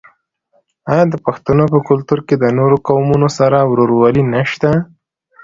آیا 0.91 1.05
د 1.09 1.15
پښتنو 1.25 1.63
په 1.73 1.79
کلتور 1.89 2.19
کې 2.27 2.35
د 2.39 2.45
نورو 2.57 2.75
قومونو 2.87 3.27
سره 3.37 3.57
ورورولي 3.71 4.23
نشته؟ 4.33 4.69